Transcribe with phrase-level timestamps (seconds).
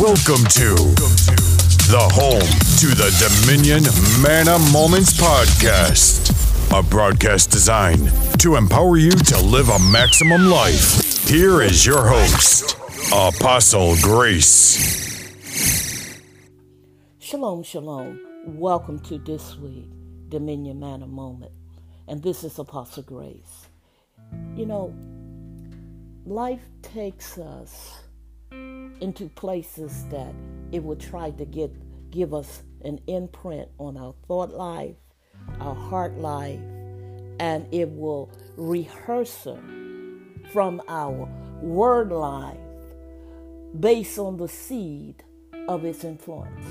[0.00, 0.74] Welcome to
[1.90, 2.40] the home
[2.80, 3.84] to the Dominion
[4.22, 6.32] Manna Moments podcast,
[6.72, 11.28] a broadcast designed to empower you to live a maximum life.
[11.28, 12.78] Here is your host,
[13.12, 15.28] Apostle Grace.
[17.18, 18.26] Shalom, shalom.
[18.46, 19.90] Welcome to this week
[20.30, 21.52] Dominion Manna Moment,
[22.08, 23.68] and this is Apostle Grace.
[24.56, 24.94] You know,
[26.24, 28.00] life takes us
[29.00, 30.34] into places that
[30.72, 31.72] it will try to get
[32.10, 34.96] give us an imprint on our thought life,
[35.60, 36.60] our heart life,
[37.38, 39.46] and it will rehearse
[40.52, 41.28] from our
[41.62, 42.58] word life
[43.78, 45.22] based on the seed
[45.68, 46.66] of its influence.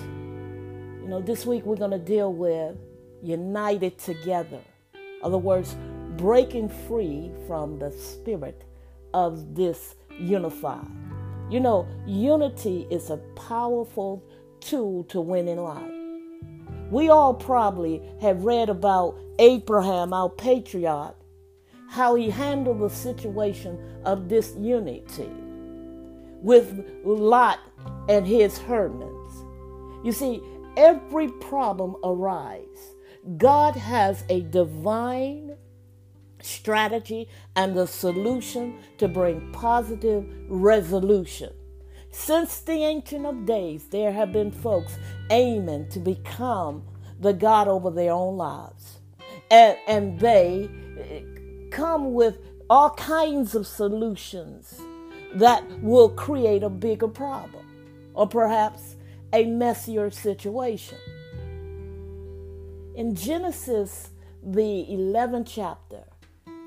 [1.02, 2.76] You know, this week we're going to deal with
[3.24, 4.60] united together.
[4.94, 5.76] In other words,
[6.18, 8.66] breaking free from the spirit
[9.14, 10.88] of this unified.
[11.50, 14.24] You know, unity is a powerful
[14.60, 15.92] tool to win in life.
[16.92, 21.16] We all probably have read about Abraham, our patriarch,
[21.88, 25.30] how he handled the situation of disunity
[26.42, 27.60] with Lot
[28.08, 29.34] and his hermits.
[30.04, 30.42] You see,
[30.78, 32.96] every problem arises.
[33.38, 35.49] God has a divine
[36.42, 41.52] strategy and the solution to bring positive resolution.
[42.12, 44.98] Since the Ancient of Days, there have been folks
[45.30, 46.84] aiming to become
[47.20, 49.00] the God over their own lives.
[49.52, 51.22] And, and they eh,
[51.72, 54.80] come with all kinds of solutions
[55.36, 57.66] that will create a bigger problem
[58.14, 58.96] or perhaps
[59.34, 60.98] a messier situation.
[62.96, 64.10] In Genesis,
[64.44, 66.04] the 11th chapter,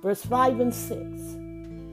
[0.03, 0.99] verse 5 and 6,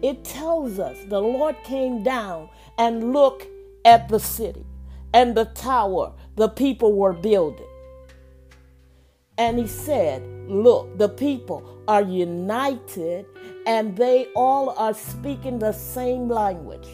[0.02, 3.47] it tells us the Lord came down and looked
[3.86, 4.65] at the city
[5.14, 7.65] and the tower the people were building.
[9.37, 13.25] And he said, Look, the people are united
[13.65, 16.87] and they all are speaking the same language.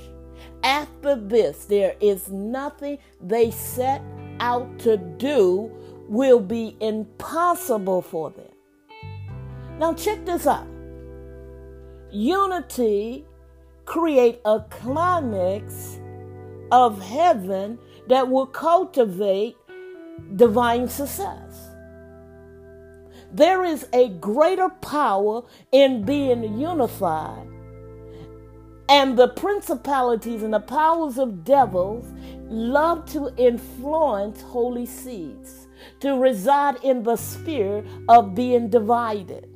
[0.63, 4.01] After this, there is nothing they set
[4.39, 5.71] out to do
[6.07, 8.51] will be impossible for them.
[9.79, 10.74] Now check this out.
[12.15, 13.25] Unity
[13.83, 15.99] create a climax
[16.71, 17.77] of heaven
[18.07, 19.57] that will cultivate
[20.37, 21.71] divine success.
[23.33, 25.41] There is a greater power
[25.73, 27.49] in being unified.
[28.87, 32.05] And the principalities and the powers of devils
[32.47, 35.67] love to influence holy seeds,
[35.99, 39.49] to reside in the sphere of being divided.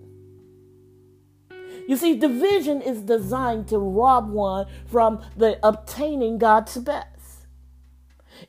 [1.90, 7.48] You see, division is designed to rob one from the obtaining God's best.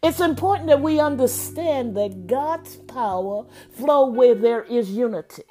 [0.02, 5.44] It's important that we understand that God's power flow where there is unity.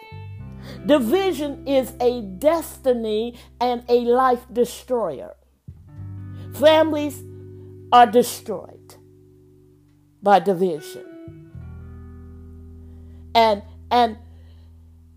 [0.85, 5.35] Division is a destiny and a life destroyer.
[6.53, 7.23] Families
[7.91, 8.97] are destroyed
[10.21, 11.49] by division.
[13.33, 14.19] And and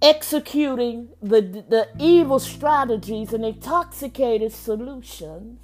[0.02, 5.60] executing the, the evil strategies and intoxicated solutions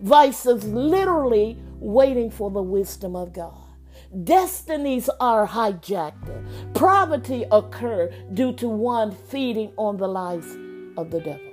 [0.00, 3.54] versus literally waiting for the wisdom of God.
[4.24, 6.74] Destinies are hijacked.
[6.74, 10.56] Poverty occur due to one feeding on the lies
[10.96, 11.50] of the devil.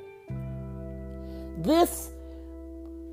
[1.58, 2.12] This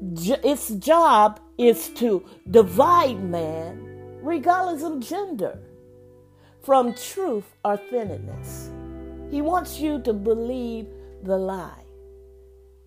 [0.01, 5.59] its job is to divide man regardless of gender
[6.69, 8.69] from truth authenticness.
[9.31, 10.87] He wants you to believe
[11.23, 11.83] the lie.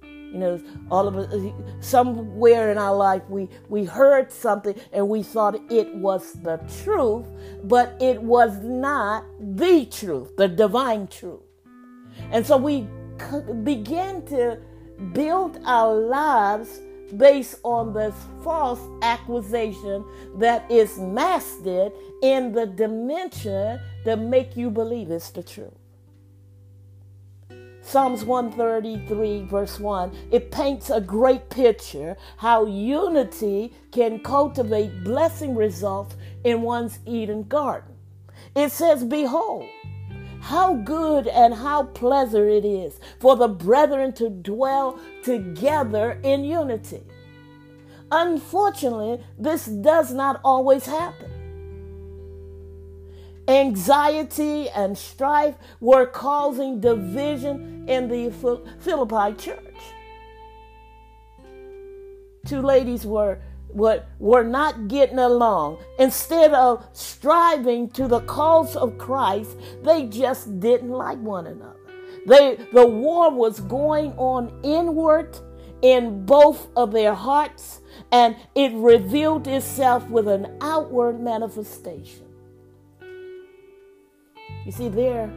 [0.04, 0.62] You know,
[0.92, 1.34] all of us,
[1.80, 7.26] somewhere in our life, we, we heard something and we thought it was the truth,
[7.64, 11.42] but it was not the truth, the divine truth.
[12.30, 12.88] And so we
[13.64, 14.60] begin to
[15.12, 16.82] build our lives
[17.18, 20.06] based on this false accusation
[20.36, 21.68] that is masked
[22.22, 25.74] in the dimension that make you believe it's the truth.
[27.84, 36.16] Psalms 133, verse 1, it paints a great picture how unity can cultivate blessing results
[36.44, 37.96] in one's Eden garden.
[38.56, 39.68] It says, Behold,
[40.42, 47.04] how good and how pleasant it is for the brethren to dwell together in unity.
[48.12, 51.30] Unfortunately, this does not always happen.
[53.48, 58.32] Anxiety and strife were causing division in the
[58.80, 59.60] Philippi church.
[62.46, 63.40] Two ladies were
[63.74, 65.80] were, were not getting along.
[66.00, 71.76] Instead of striving to the cause of Christ, they just didn't like one another.
[72.28, 75.38] They, the war was going on inward
[75.82, 77.82] in both of their hearts,
[78.12, 82.28] and it revealed itself with an outward manifestation.
[84.66, 85.28] You see, their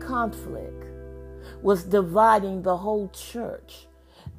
[0.00, 0.86] conflict
[1.62, 3.86] was dividing the whole church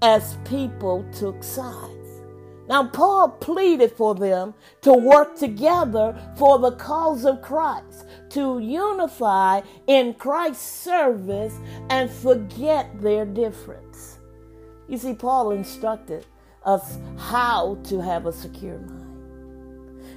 [0.01, 2.02] as people took sides.
[2.67, 9.61] Now, Paul pleaded for them to work together for the cause of Christ, to unify
[9.87, 11.53] in Christ's service
[11.89, 14.19] and forget their difference.
[14.87, 16.25] You see, Paul instructed
[16.63, 19.03] us how to have a secure mind.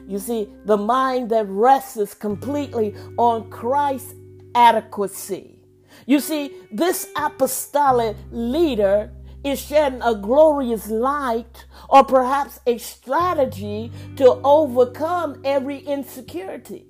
[0.09, 4.15] You see, the mind that rests completely on Christ's
[4.55, 5.59] adequacy.
[6.07, 9.11] You see, this apostolic leader
[9.47, 16.87] is shedding a glorious light or perhaps a strategy to overcome every insecurity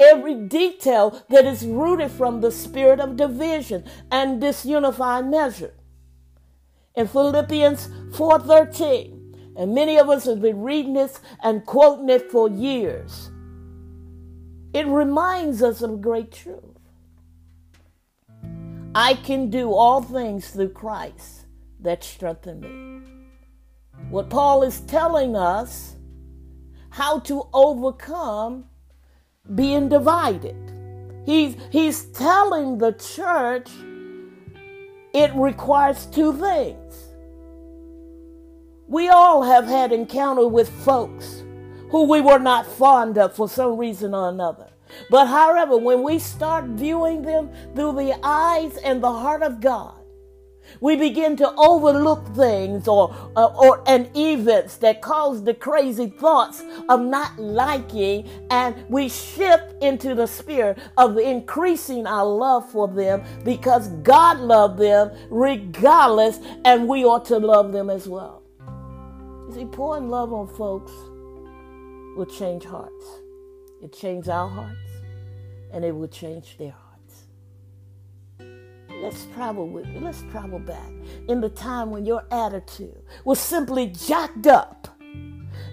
[0.00, 5.74] every detail that is rooted from the spirit of division and disunified measure.
[6.94, 12.48] In Philippians 4:13, and many of us have been reading this and quoting it for
[12.48, 13.30] years.
[14.72, 16.64] It reminds us of great truth.
[18.94, 21.39] I can do all things through Christ
[21.82, 23.00] that strengthen me.
[24.10, 25.96] What Paul is telling us
[26.90, 28.64] how to overcome
[29.54, 30.56] being divided.
[31.24, 33.68] He's, he's telling the church
[35.12, 37.08] it requires two things.
[38.86, 41.44] We all have had encounter with folks
[41.90, 44.68] who we were not fond of for some reason or another.
[45.08, 49.99] But however, when we start viewing them through the eyes and the heart of God,
[50.80, 56.62] we begin to overlook things or, uh, or and events that cause the crazy thoughts
[56.88, 63.22] of not liking, and we shift into the spirit of increasing our love for them
[63.44, 68.42] because God loved them regardless, and we ought to love them as well.
[69.48, 70.92] You see, pouring love on folks
[72.16, 73.04] will change hearts.
[73.82, 74.76] It changes our hearts,
[75.72, 76.89] and it will change their hearts
[79.02, 80.00] let's travel with me.
[80.00, 80.92] let's travel back
[81.28, 84.88] in the time when your attitude was simply jacked up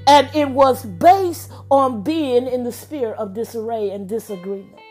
[0.08, 4.82] and it was based on being in the spirit of disarray and disagreement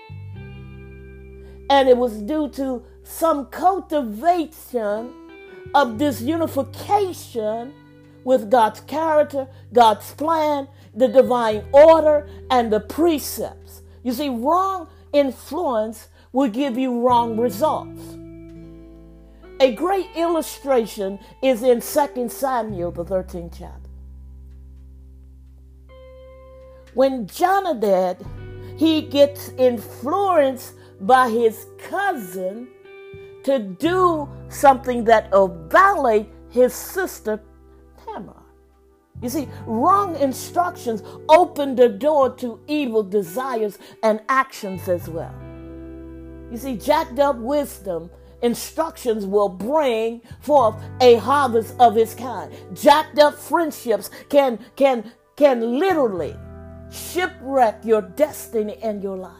[1.70, 5.12] and it was due to some cultivation
[5.74, 7.72] of disunification
[8.24, 13.82] with God's character, God's plan, the divine order, and the precepts.
[14.02, 18.16] You see, wrong influence will give you wrong results.
[19.58, 23.90] A great illustration is in 2 Samuel, the 13th chapter.
[26.92, 28.24] When Jonadab,
[28.76, 32.68] he gets influenced by his cousin
[33.44, 37.40] to do something that will violate his sister
[38.04, 38.42] Tamar.
[39.22, 45.34] You see, wrong instructions open the door to evil desires and actions as well.
[46.50, 48.10] You see, jacked up wisdom
[48.42, 52.52] instructions will bring forth a harvest of its kind.
[52.74, 56.36] Jacked up friendships can can can literally
[56.90, 59.32] shipwreck your destiny and your life.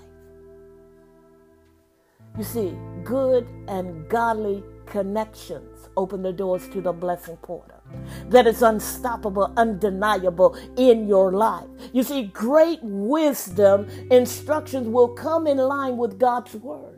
[2.37, 7.80] You see, good and godly connections open the doors to the blessing portal
[8.28, 11.66] that is unstoppable, undeniable in your life.
[11.92, 16.95] You see, great wisdom instructions will come in line with God's word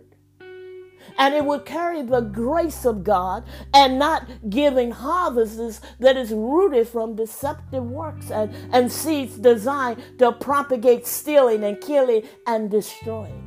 [1.18, 3.44] and it would carry the grace of God
[3.74, 10.32] and not giving harvests that is rooted from deceptive works and, and seeds designed to
[10.32, 13.44] propagate stealing and killing and destroying.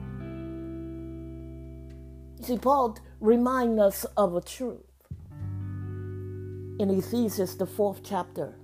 [2.41, 4.81] See, Paul reminds us of a truth
[6.79, 8.55] in Ephesians, the fourth chapter,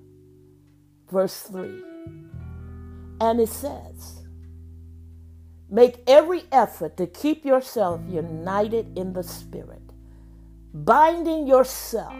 [1.12, 1.84] verse 3.
[3.22, 4.27] And it says,
[5.70, 9.82] Make every effort to keep yourself united in the Spirit,
[10.74, 12.16] binding yourself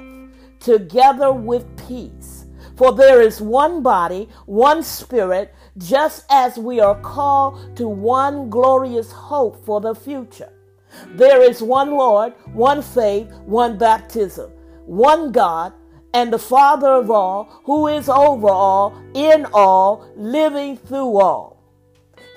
[0.60, 2.46] together with peace.
[2.76, 9.12] For there is one body, one Spirit, just as we are called to one glorious
[9.14, 10.52] hope for the future.
[11.16, 14.52] There is one Lord, one faith, one baptism,
[14.86, 15.74] one God,
[16.14, 21.57] and the Father of all, who is over all, in all, living through all.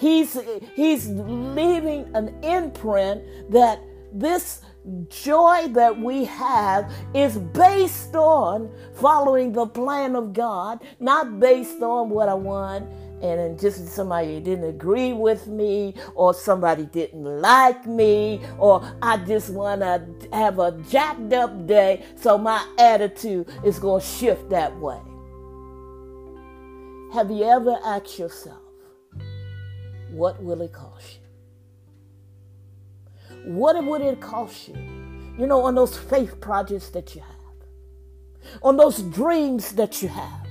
[0.01, 0.37] He's,
[0.75, 3.81] he's leaving an imprint that
[4.13, 4.63] this
[5.09, 12.09] joy that we have is based on following the plan of God, not based on
[12.09, 12.89] what I want
[13.23, 19.51] and just somebody didn't agree with me or somebody didn't like me or I just
[19.51, 24.75] want to have a jacked up day so my attitude is going to shift that
[24.79, 24.99] way.
[27.13, 28.60] Have you ever asked yourself,
[30.13, 31.21] what will it cost you?
[33.45, 34.75] What would it cost you?
[35.39, 40.47] You know, on those faith projects that you have, on those dreams that you have,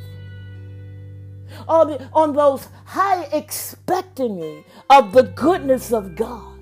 [1.68, 6.60] on, on those high expecting of the goodness of God.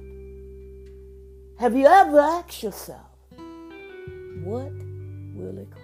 [1.60, 3.08] Have you ever asked yourself,
[4.44, 4.72] what
[5.34, 5.84] will it cost?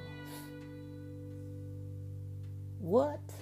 [2.79, 3.32] What?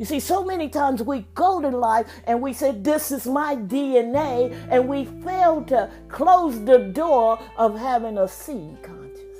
[0.00, 3.54] You see, so many times we go to life and we say, This is my
[3.54, 9.36] DNA, and we fail to close the door of having a seed conscience.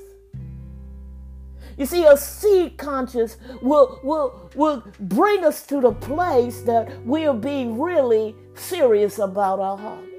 [1.79, 7.33] You see, a seed conscience will, will, will bring us to the place that we'll
[7.33, 10.10] be really serious about our harvest.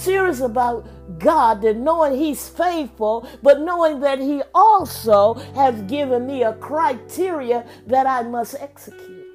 [0.00, 0.88] Serious about
[1.18, 7.66] God, that knowing He's faithful, but knowing that He also has given me a criteria
[7.86, 9.26] that I must execute.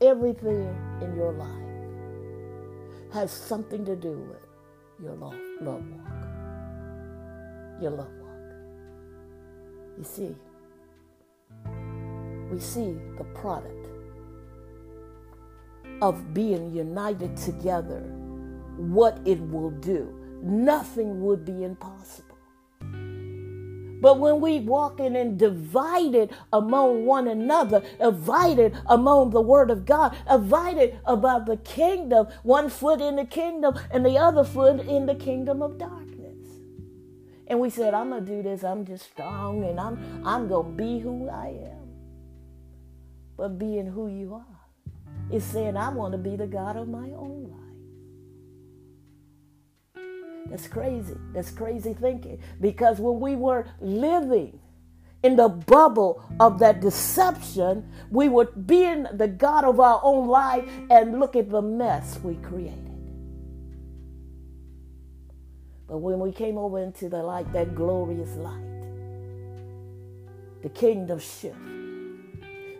[0.00, 4.42] Everything in your life has something to do with
[5.00, 6.12] your love, love walk.
[7.80, 8.26] Your love walk.
[9.96, 10.34] You see,
[12.50, 13.85] we see the product
[16.02, 18.00] of being united together,
[18.76, 20.12] what it will do.
[20.42, 22.36] Nothing would be impossible.
[24.00, 30.14] But when we walking and divided among one another, divided among the word of God,
[30.30, 35.14] divided about the kingdom, one foot in the kingdom and the other foot in the
[35.14, 36.36] kingdom of darkness.
[37.46, 40.98] And we said, I'm gonna do this, I'm just strong and I'm I'm gonna be
[40.98, 41.88] who I am.
[43.36, 44.55] But being who you are
[45.30, 47.66] is saying I want to be the God of my own life.
[50.50, 51.16] That's crazy.
[51.32, 52.40] That's crazy thinking.
[52.60, 54.60] Because when we were living
[55.22, 60.68] in the bubble of that deception, we were being the God of our own life
[60.90, 62.84] and look at the mess we created.
[65.88, 68.62] But when we came over into the light, that glorious light,
[70.62, 71.56] the kingdom shift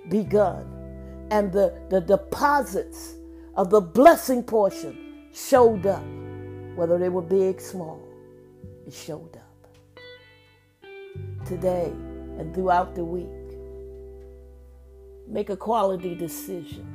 [0.08, 0.75] begun,
[1.30, 3.14] and the, the deposits
[3.54, 6.04] of the blessing portion showed up
[6.76, 8.00] whether they were big, small,
[8.86, 10.00] it showed up.
[11.46, 11.92] Today
[12.38, 13.26] and throughout the week,
[15.26, 16.86] make a quality decision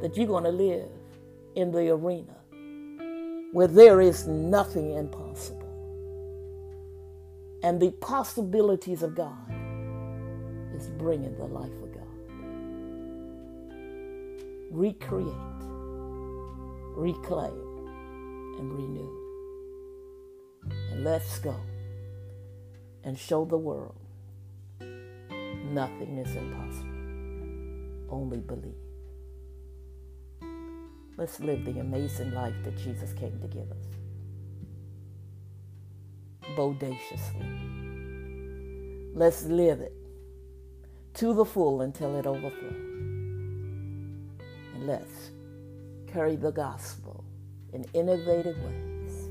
[0.00, 0.88] that you're going to live
[1.54, 2.34] in the arena
[3.52, 5.58] where there is nothing impossible.
[7.62, 9.36] And the possibilities of God
[10.74, 11.89] is bringing the life of God.
[14.70, 15.26] Recreate,
[16.96, 17.88] reclaim,
[18.58, 19.10] and renew.
[20.92, 21.56] And let's go
[23.04, 23.96] and show the world
[25.70, 26.86] nothing is impossible.
[28.10, 28.74] Only believe.
[31.16, 33.86] Let's live the amazing life that Jesus came to give us.
[36.56, 37.46] Bodaciously.
[39.14, 39.92] Let's live it
[41.14, 43.09] to the full until it overflows.
[44.80, 45.30] And let's
[46.10, 47.22] carry the gospel
[47.74, 49.28] in innovative ways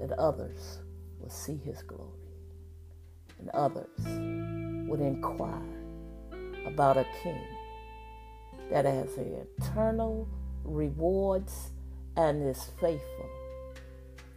[0.00, 0.78] that others
[1.20, 2.08] will see his glory
[3.38, 3.90] and others
[4.88, 5.60] would inquire
[6.66, 7.46] about a king
[8.70, 10.26] that has eternal
[10.64, 11.72] rewards
[12.16, 13.28] and is faithful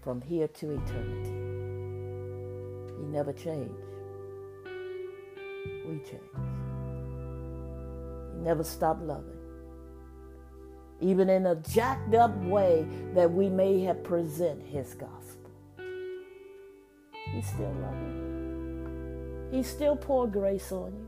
[0.02, 1.30] from here to eternity.
[3.00, 3.72] He never changed.
[5.86, 6.22] We change.
[8.34, 9.37] He never stopped loving
[11.00, 15.52] even in a jacked up way that we may have present his gospel.
[17.32, 19.50] He's still loving.
[19.52, 21.08] You, he still pour grace on you.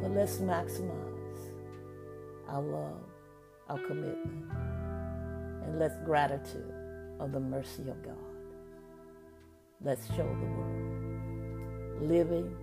[0.00, 1.52] But let's maximize
[2.48, 3.02] our love,
[3.68, 4.50] our commitment,
[5.64, 6.72] and let's gratitude
[7.18, 8.16] of the mercy of God.
[9.82, 10.90] Let's show the world
[12.02, 12.56] living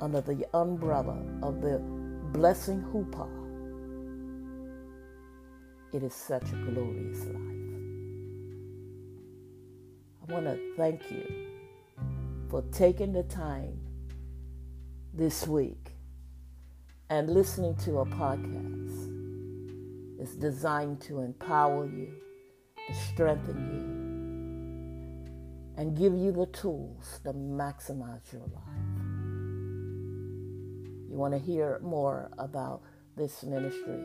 [0.00, 1.78] under the umbrella of the
[2.32, 3.28] blessing chuppah.
[5.92, 7.56] It is such a glorious life.
[10.22, 11.46] I want to thank you
[12.50, 13.78] for taking the time
[15.14, 15.92] this week
[17.08, 19.12] and listening to a podcast.
[20.18, 22.12] It's designed to empower you,
[22.88, 24.06] to strengthen you,
[25.80, 28.85] and give you the tools to maximize your life.
[31.16, 32.82] You want to hear more about
[33.16, 34.04] this ministry?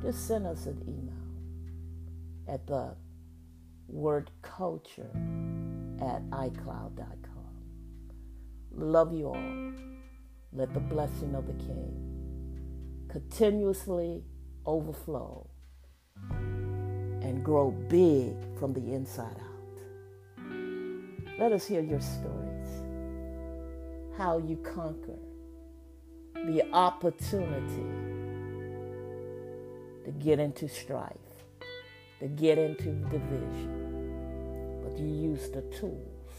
[0.00, 1.12] Just send us an email
[2.48, 2.96] at the
[3.86, 5.10] word culture
[6.00, 7.18] at iCloud.com.
[8.72, 9.72] Love you all.
[10.54, 14.24] Let the blessing of the King continuously
[14.64, 15.46] overflow
[16.30, 19.82] and grow big from the inside out.
[21.38, 22.82] Let us hear your stories,
[24.16, 25.18] how you conquer
[26.46, 27.84] the opportunity
[30.04, 31.16] to get into strife,
[32.18, 36.32] to get into division, but you use the tools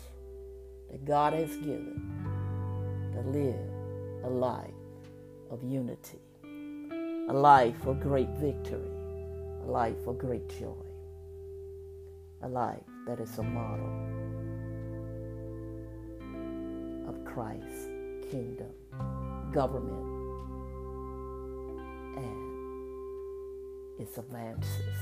[0.90, 2.02] that God has given
[3.14, 3.70] to live
[4.24, 4.66] a life
[5.50, 6.20] of unity,
[7.30, 8.92] a life of great victory,
[9.64, 10.74] a life of great joy,
[12.42, 13.90] a life that is a model
[17.08, 17.88] of Christ's
[18.32, 18.72] kingdom,
[19.52, 20.08] government,
[22.18, 24.98] and its advances.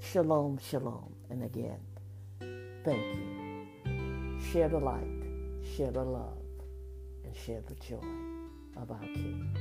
[0.00, 1.14] Shalom, shalom.
[1.28, 1.78] And again,
[2.84, 4.40] thank you.
[4.52, 5.22] Share the light,
[5.76, 6.38] share the love
[7.24, 8.02] and share the joy
[8.76, 9.56] of our King.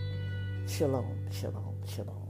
[0.65, 2.28] Shalom, shalom, shalom.